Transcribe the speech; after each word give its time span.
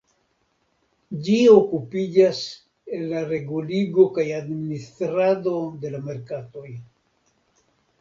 Ĝi 1.27 1.35
okupiĝas 1.55 2.41
el 2.99 3.05
la 3.13 3.23
reguligo 3.35 4.09
kaj 4.19 4.27
administrado 4.41 5.57
de 5.85 5.97
la 5.99 6.05
merkatoj. 6.11 6.69